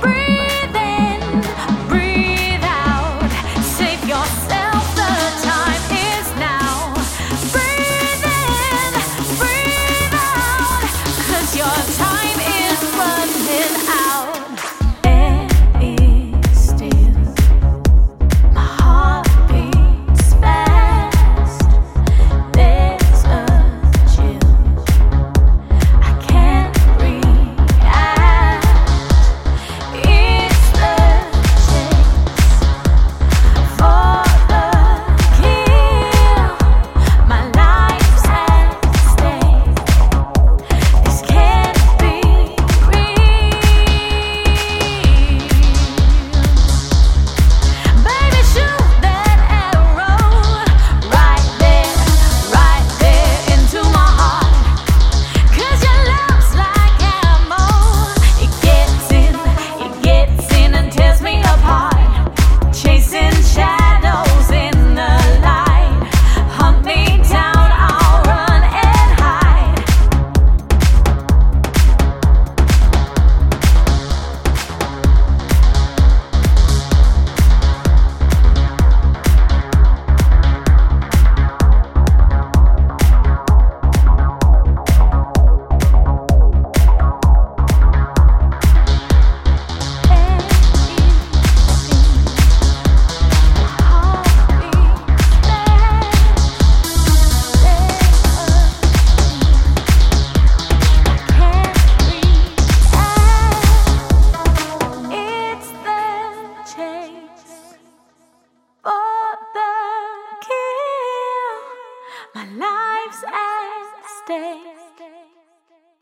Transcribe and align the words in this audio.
breathe. 0.00 0.39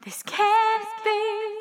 This 0.04 0.22
can't 0.22 0.86
be 1.02 1.57